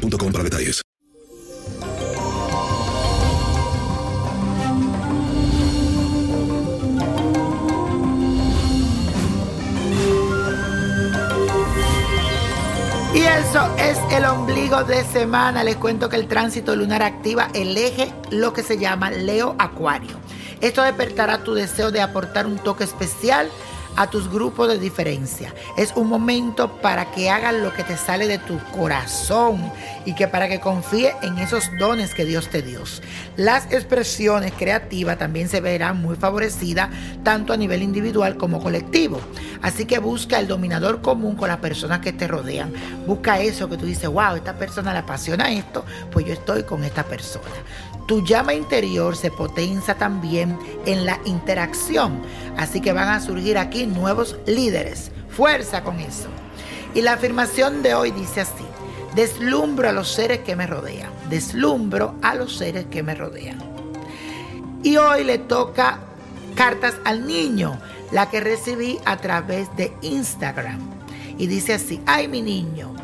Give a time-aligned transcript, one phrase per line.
[0.00, 0.82] boostmobile.com para detalles.
[13.12, 15.64] Y eso es el ombligo de semana.
[15.64, 20.16] Les cuento que el tránsito lunar activa el eje, lo que se llama Leo Acuario.
[20.60, 23.50] Esto despertará tu deseo de aportar un toque especial
[23.96, 25.54] a tus grupos de diferencia.
[25.76, 29.70] Es un momento para que hagas lo que te sale de tu corazón
[30.04, 32.80] y que para que confíe en esos dones que Dios te dio.
[33.36, 36.88] Las expresiones creativas también se verán muy favorecidas
[37.22, 39.20] tanto a nivel individual como colectivo.
[39.62, 42.72] Así que busca el dominador común con las personas que te rodean.
[43.06, 46.84] Busca eso que tú dices, wow, esta persona le apasiona esto, pues yo estoy con
[46.84, 47.44] esta persona.
[48.06, 52.22] Tu llama interior se potencia también en la interacción.
[52.56, 55.10] Así que van a surgir aquí nuevos líderes.
[55.28, 56.28] Fuerza con eso.
[56.94, 58.64] Y la afirmación de hoy dice así.
[59.14, 61.10] Deslumbro a los seres que me rodean.
[61.28, 63.58] Deslumbro a los seres que me rodean.
[64.82, 66.00] Y hoy le toca
[66.54, 67.78] cartas al niño,
[68.12, 70.80] la que recibí a través de Instagram.
[71.38, 72.94] Y dice así, ay mi niño,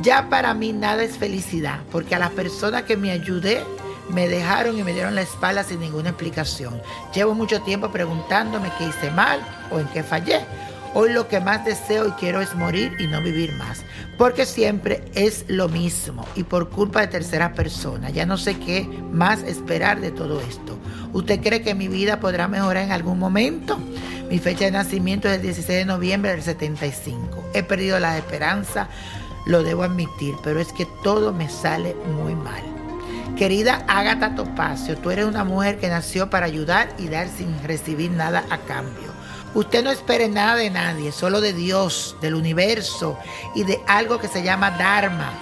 [0.00, 3.62] ya para mí nada es felicidad, porque a las personas que me ayudé
[4.08, 6.80] me dejaron y me dieron la espalda sin ninguna explicación.
[7.14, 10.40] Llevo mucho tiempo preguntándome qué hice mal o en qué fallé.
[10.94, 13.82] Hoy lo que más deseo y quiero es morir y no vivir más,
[14.18, 18.10] porque siempre es lo mismo y por culpa de tercera persona.
[18.10, 20.76] Ya no sé qué más esperar de todo esto.
[21.14, 23.78] ¿Usted cree que mi vida podrá mejorar en algún momento?
[24.28, 27.42] Mi fecha de nacimiento es el 16 de noviembre del 75.
[27.54, 28.88] He perdido la esperanza,
[29.46, 32.71] lo debo admitir, pero es que todo me sale muy mal.
[33.36, 38.10] Querida Ágata Topacio, tú eres una mujer que nació para ayudar y dar sin recibir
[38.10, 39.10] nada a cambio.
[39.54, 43.18] Usted no espere nada de nadie, solo de Dios, del universo
[43.54, 45.32] y de algo que se llama Dharma.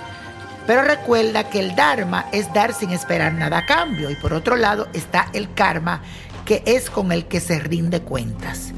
[0.67, 4.11] Pero recuerda que el Dharma es dar sin esperar nada a cambio.
[4.11, 6.03] Y por otro lado está el karma,
[6.45, 8.73] que es con el que se rinde cuentas.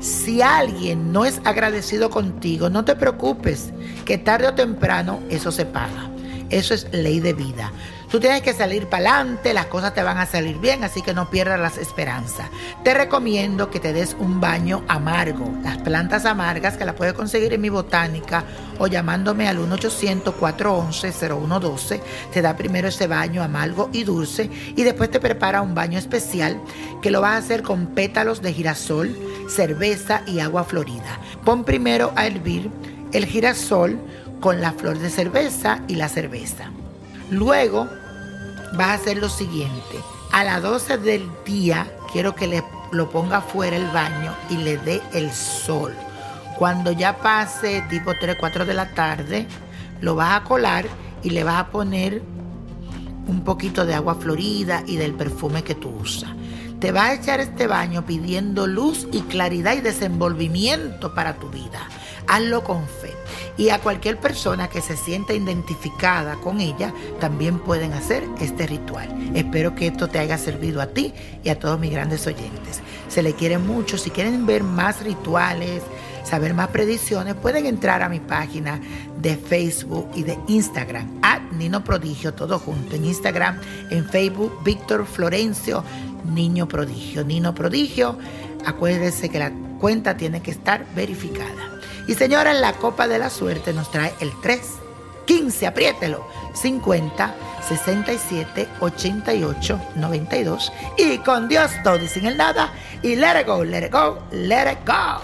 [0.00, 3.72] Si alguien no es agradecido contigo, no te preocupes,
[4.04, 6.10] que tarde o temprano eso se paga.
[6.50, 7.72] Eso es ley de vida.
[8.12, 11.14] Tú tienes que salir para adelante, las cosas te van a salir bien, así que
[11.14, 12.50] no pierdas las esperanzas.
[12.84, 15.50] Te recomiendo que te des un baño amargo.
[15.62, 18.44] Las plantas amargas que las puedes conseguir en mi botánica
[18.78, 22.02] o llamándome al 1-800-411-0112.
[22.34, 26.60] Te da primero ese baño amargo y dulce y después te prepara un baño especial
[27.00, 29.16] que lo vas a hacer con pétalos de girasol,
[29.48, 31.18] cerveza y agua florida.
[31.46, 32.70] Pon primero a hervir
[33.14, 33.98] el girasol
[34.42, 36.70] con la flor de cerveza y la cerveza.
[37.30, 37.88] Luego
[38.74, 40.00] vas a hacer lo siguiente.
[40.32, 44.78] A las 12 del día quiero que le, lo ponga fuera el baño y le
[44.78, 45.94] dé el sol.
[46.58, 49.46] Cuando ya pase tipo 3, 4 de la tarde,
[50.00, 50.86] lo vas a colar
[51.22, 52.22] y le vas a poner
[53.26, 56.30] un poquito de agua florida y del perfume que tú usas.
[56.80, 61.88] Te vas a echar este baño pidiendo luz y claridad y desenvolvimiento para tu vida.
[62.26, 63.12] Hazlo con fe.
[63.56, 69.08] Y a cualquier persona que se sienta identificada con ella, también pueden hacer este ritual.
[69.34, 71.12] Espero que esto te haya servido a ti
[71.44, 72.80] y a todos mis grandes oyentes.
[73.08, 73.98] Se le quiere mucho.
[73.98, 75.82] Si quieren ver más rituales,
[76.24, 78.80] saber más predicciones, pueden entrar a mi página
[79.20, 82.96] de Facebook y de Instagram, at Nino Prodigio, todo junto.
[82.96, 83.60] En Instagram,
[83.90, 85.84] en Facebook, Víctor Florencio,
[86.24, 87.24] Niño Prodigio.
[87.24, 88.18] Nino Prodigio,
[88.64, 91.71] acuérdense que la cuenta tiene que estar verificada.
[92.06, 94.60] Y señora, la copa de la suerte nos trae el 3,
[95.26, 97.34] 15, apriételo, 50,
[97.68, 100.72] 67, 88, 92.
[100.98, 102.72] Y con Dios todo y sin el nada.
[103.02, 105.20] Y let it go, let it go, let it go.